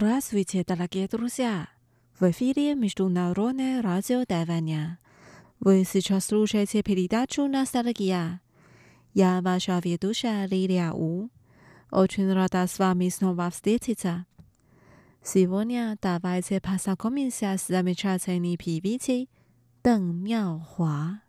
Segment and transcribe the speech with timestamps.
[0.00, 1.66] Здравствуйте, дорогие друзья!
[2.20, 5.00] В эфире Международное радио Тайваня.
[5.58, 8.40] Вы сейчас слушаете передачу «Ностальгия».
[9.12, 11.30] Я ваша ведущая Лилия У.
[11.90, 14.26] Очень рада с вами снова встретиться.
[15.20, 19.28] Сегодня давайте познакомимся с замечательной певицей
[19.82, 21.22] Дэн Мяохуа.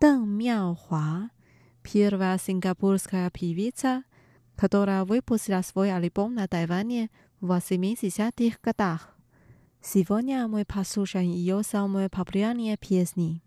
[0.00, 1.30] Дэн Мяохуа–
[1.84, 4.02] первая сингапурская певица,
[4.56, 7.08] которая выпустила свой альбом на Тайване–
[7.40, 9.14] в 80-х годах.
[9.82, 13.42] Сегодня мы послушаем ее самые популярные песни.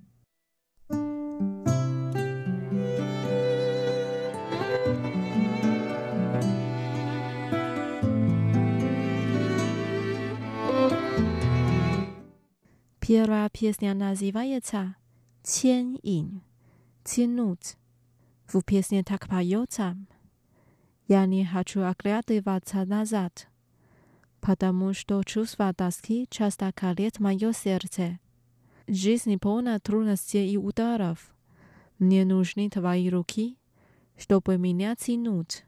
[12.99, 14.95] Первая песня называется
[15.43, 16.41] «牵引»
[17.03, 17.75] «Тянуть».
[18.45, 19.97] В песне так поется
[21.07, 23.49] «Я не хочу оглядываться назад».
[24.41, 28.19] Потому что чувство тоски часто колет мое сердце.
[28.87, 31.35] Жизнь полна трудностей и ударов.
[31.99, 33.57] Мне нужны твои руки,
[34.17, 35.65] чтобы меня тянуть.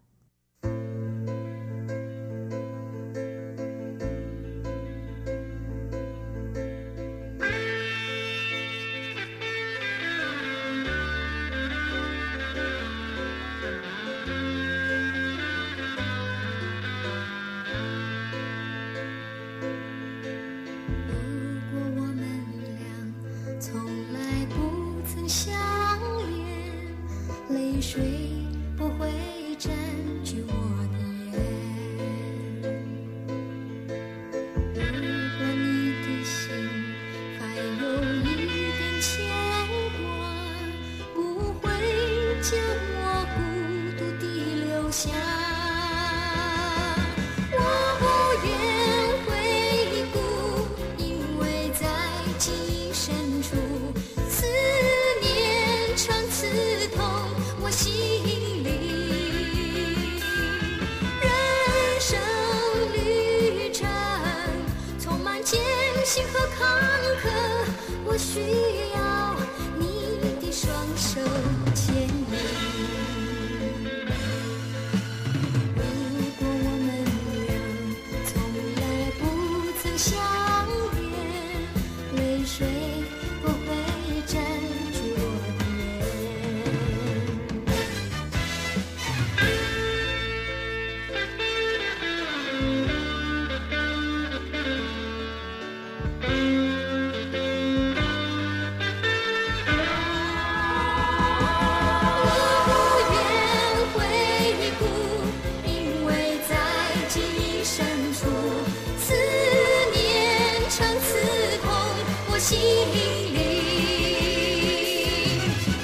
[112.51, 112.99] 心灵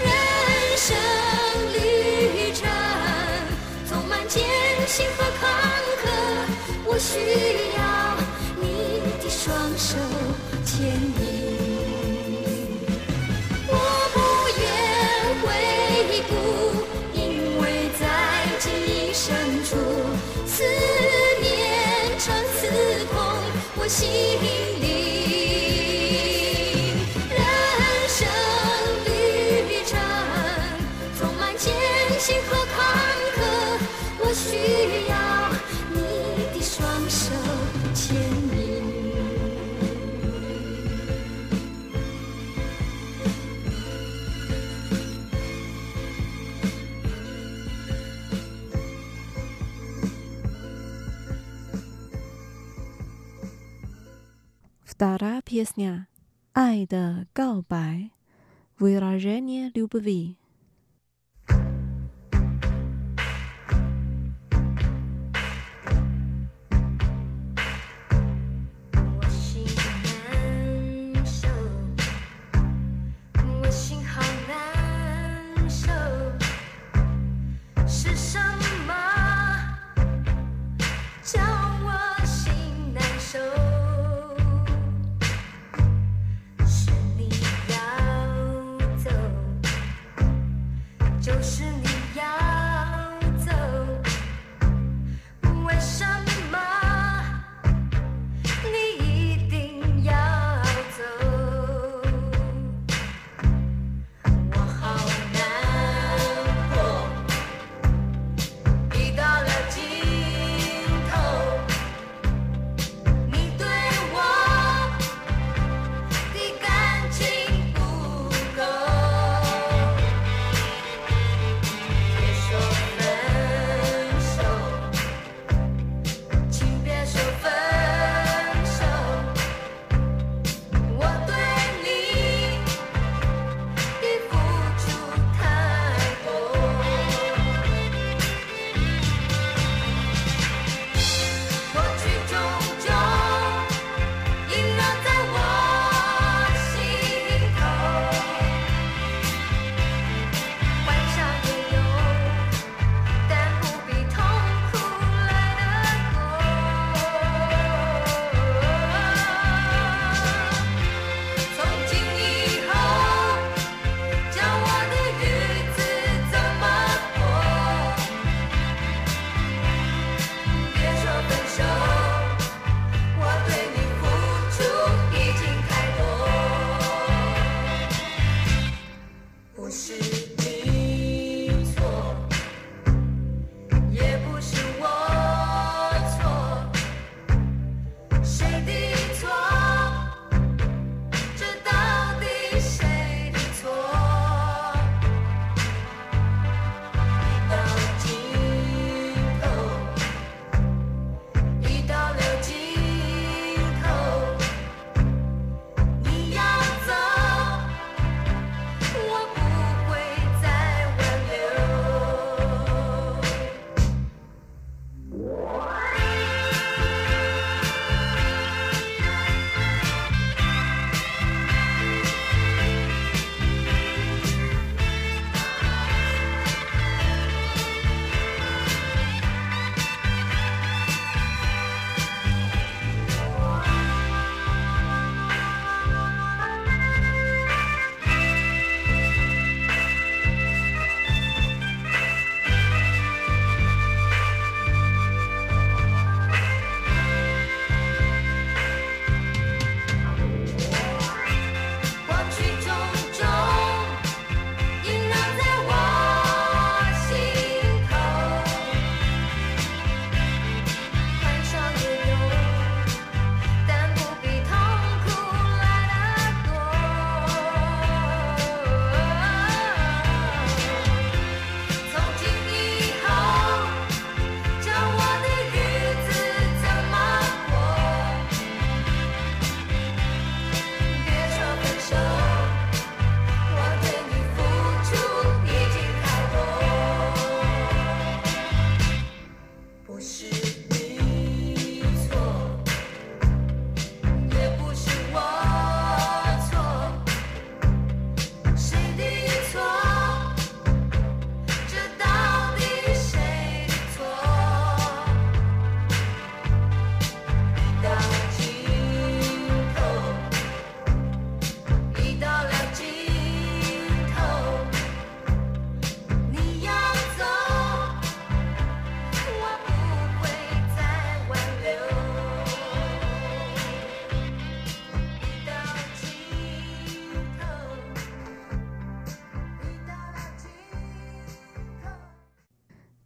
[0.03, 0.05] 人
[0.75, 0.97] 生
[1.71, 2.67] 旅程
[3.87, 4.43] 充满艰
[4.85, 5.47] 辛和坎
[6.03, 6.05] 坷
[6.85, 7.19] 我需
[7.77, 7.79] 要
[8.59, 9.95] 你的双手
[10.65, 11.23] 牵引。
[13.69, 13.73] 我
[14.11, 14.17] 不
[14.59, 14.65] 愿
[15.43, 15.47] 回
[16.27, 16.31] 顾
[17.13, 17.63] 因为
[17.97, 18.03] 在
[18.59, 19.77] 记忆深处
[20.45, 20.63] 思
[21.41, 22.67] 念常刺
[23.05, 23.15] 痛
[23.77, 24.76] 我心
[54.97, 56.07] Stara piesnia,
[56.53, 58.09] 爱的告白
[58.79, 60.36] Virajenia Lubavi.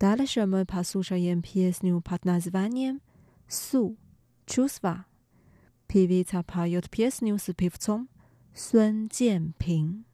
[0.01, 3.01] Дальше мы послушаем песню под названием
[3.49, 3.97] «Су»
[4.45, 5.07] чувства.
[5.87, 8.09] Певица поет песню с певцом
[8.55, 10.05] Сун Дженпин.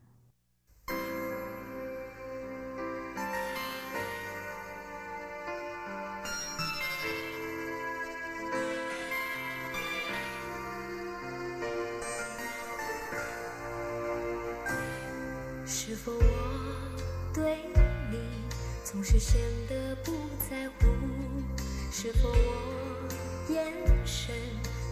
[23.58, 23.74] 眼
[24.06, 24.36] 神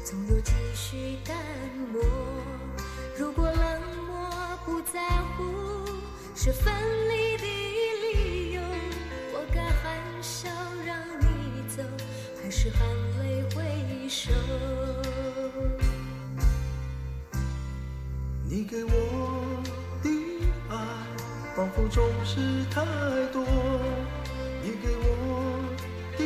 [0.03, 1.37] 总有几许淡
[1.93, 2.01] 漠？
[3.15, 4.27] 如果冷漠
[4.65, 4.99] 不在
[5.37, 5.43] 乎
[6.35, 6.73] 是分
[7.07, 8.61] 离的理由，
[9.33, 10.49] 我该含笑
[10.83, 11.25] 让你
[11.69, 11.83] 走，
[12.41, 12.79] 还是含
[13.19, 14.31] 泪挥手？
[18.49, 19.61] 你给我
[20.01, 20.09] 的
[20.71, 20.75] 爱，
[21.55, 22.83] 仿佛总是太
[23.31, 23.45] 多；
[24.63, 25.63] 你给我
[26.17, 26.23] 的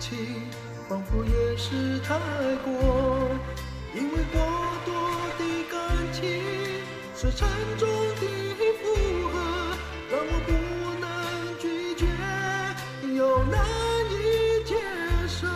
[0.00, 0.43] 情，
[0.88, 2.14] 仿佛也是太
[2.64, 2.72] 过。
[3.94, 4.40] 因为过
[4.84, 4.92] 多
[5.38, 5.78] 的感
[6.12, 6.22] 情
[7.14, 7.48] 是沉
[7.78, 8.22] 重的
[8.82, 8.84] 负
[9.28, 9.34] 荷，
[10.10, 10.50] 让我不
[11.00, 11.04] 能
[11.60, 11.64] 拒
[11.94, 12.04] 绝，
[13.16, 13.54] 又难
[14.10, 14.12] 以
[14.64, 14.74] 接
[15.28, 15.46] 受。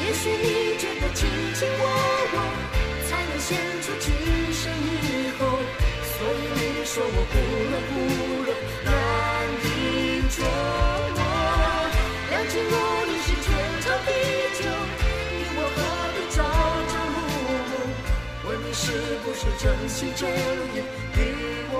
[0.00, 1.20] 也许你觉得卿
[1.54, 1.84] 卿我
[2.32, 2.36] 我
[3.06, 3.50] 才能显
[3.82, 4.04] 出今
[4.52, 5.40] 生以后，
[6.02, 7.34] 所以你说我不
[7.70, 7.92] 冷不
[19.42, 20.78] 是真心真意
[21.16, 21.20] 与
[21.72, 21.76] 我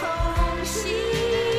[0.00, 1.51] 同行，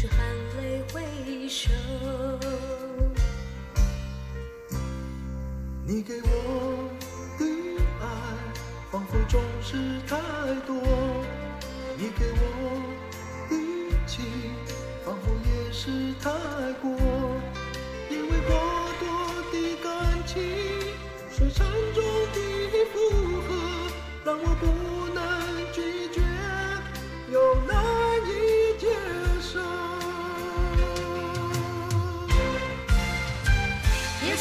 [0.00, 0.16] 是含
[0.58, 1.68] 泪挥手？
[5.84, 6.88] 你给我
[7.36, 7.44] 的
[8.00, 8.06] 爱，
[8.92, 9.76] 仿佛总是
[10.06, 10.16] 太
[10.68, 10.76] 多；
[11.96, 12.80] 你给我
[13.50, 13.52] 的
[14.06, 14.24] 情，
[15.04, 15.90] 仿佛也是
[16.22, 16.30] 太
[16.80, 16.92] 过。
[18.08, 18.54] 因为过
[19.00, 19.04] 多
[19.50, 20.40] 的感情
[21.28, 22.38] 是沉重的
[22.92, 22.96] 负
[23.48, 23.50] 荷，
[24.24, 24.62] 让我不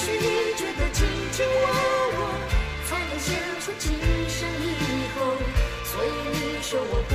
[0.08, 1.68] 是你觉得卿卿我
[2.16, 2.20] 我
[2.88, 3.28] 才能显
[3.60, 3.92] 出今
[4.30, 4.64] 生以
[5.14, 5.36] 后，
[5.84, 7.12] 所以你说我不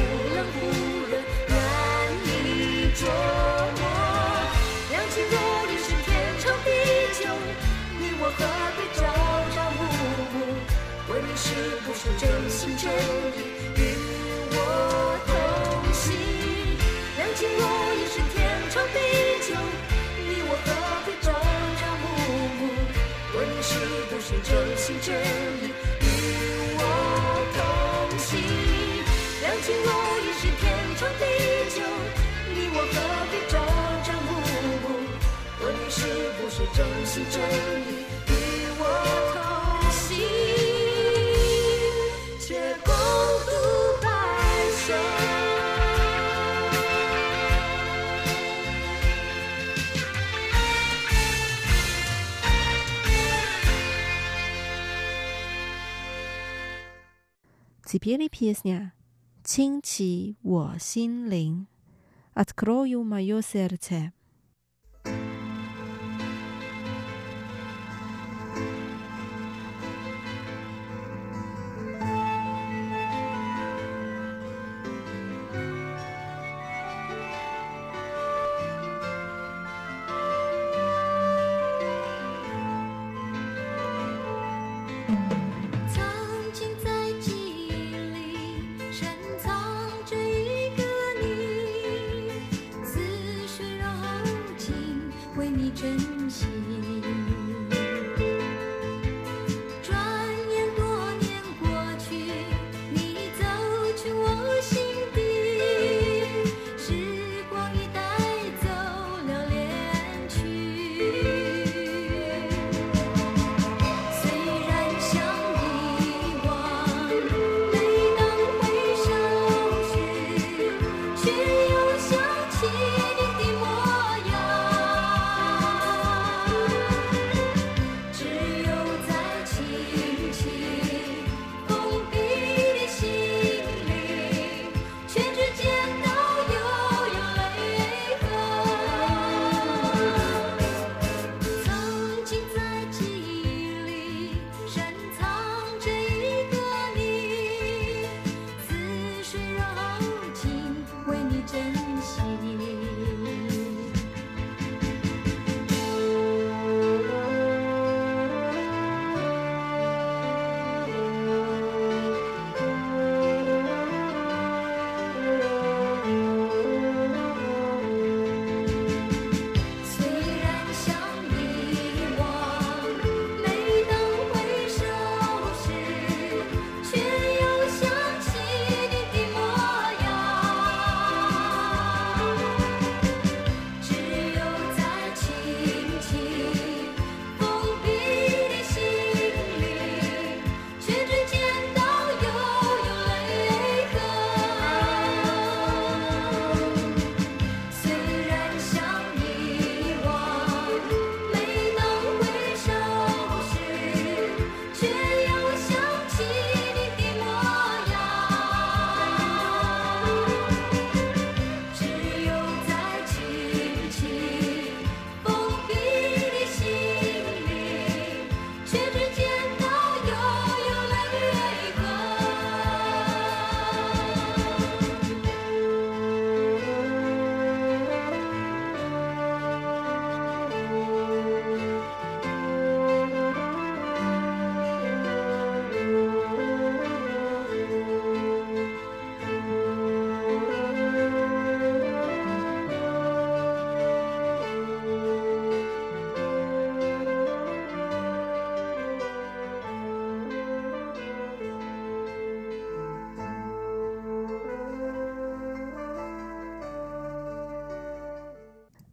[24.53, 26.05] 真心真意与
[26.77, 26.81] 我
[27.57, 27.59] 同
[28.19, 28.29] 行？
[29.41, 29.89] 两情若
[30.21, 30.63] 已是天
[30.95, 31.25] 长地
[31.71, 31.81] 久，
[32.53, 32.95] 你我何
[33.31, 33.55] 必朝
[34.05, 34.29] 朝暮
[34.85, 34.87] 暮？
[35.65, 35.97] 问你是
[36.37, 37.35] 不是真心真
[37.89, 38.12] 意
[58.02, 58.94] Теперь песня
[59.44, 61.68] «Чинчи 我心灵»
[62.34, 64.21] Открою мое сердце. “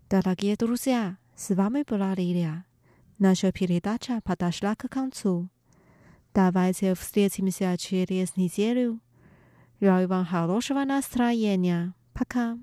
[0.09, 2.65] Дорогие друзья, с вами была Лилия.
[3.19, 5.49] Наша передача подошла к концу.
[6.33, 9.01] Давайте встретимся через неделю.
[9.79, 11.93] Я вам хорошего настроения.
[12.13, 12.57] Пока.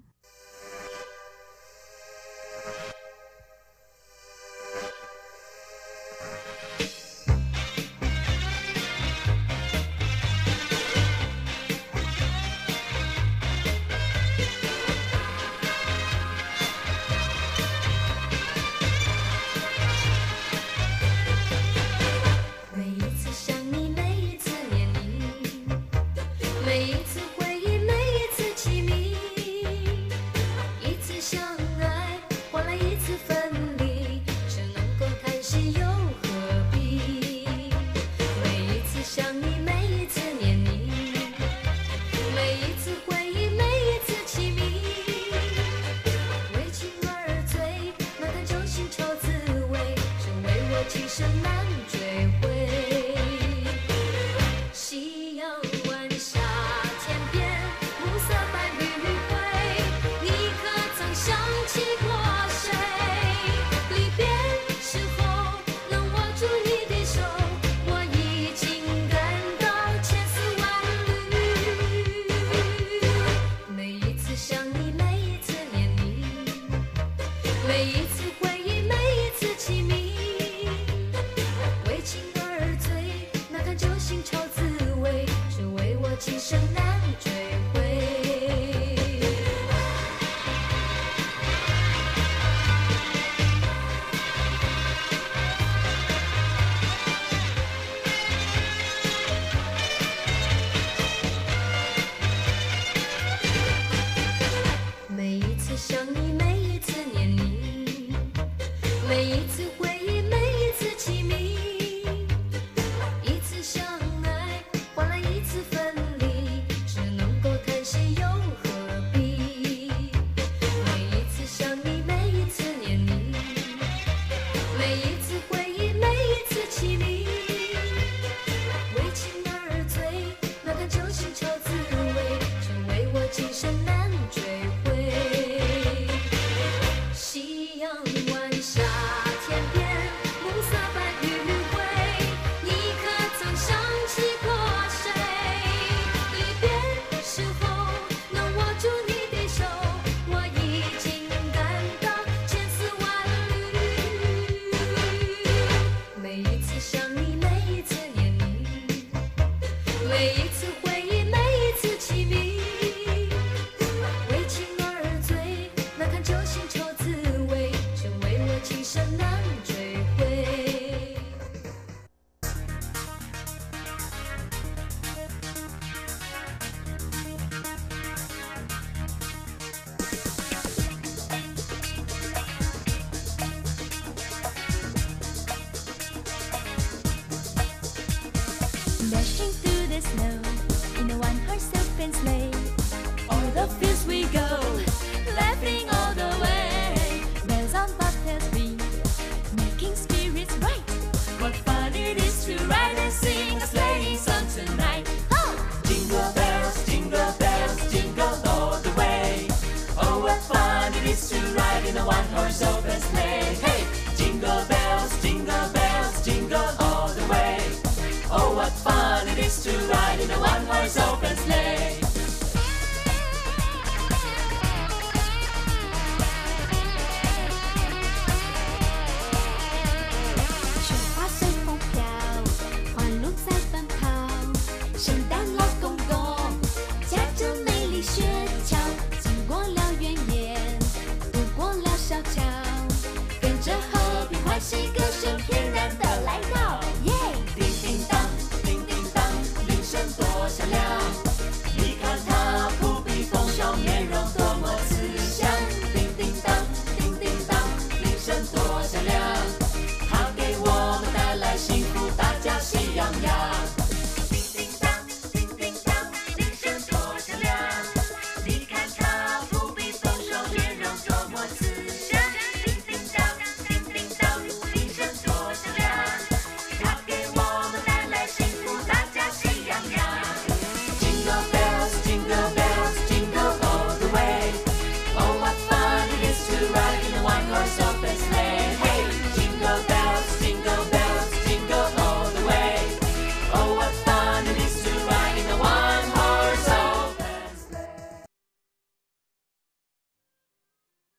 [219.63, 221.26] to ride in a one horse open.